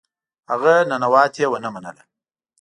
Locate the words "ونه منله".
1.49-2.03